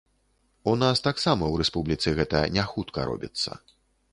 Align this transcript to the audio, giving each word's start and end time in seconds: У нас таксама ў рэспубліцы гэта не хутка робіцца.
У 0.69 0.71
нас 0.83 1.01
таксама 1.07 1.43
ў 1.53 1.63
рэспубліцы 1.63 2.15
гэта 2.21 2.41
не 2.57 2.63
хутка 2.73 2.99
робіцца. 3.11 3.51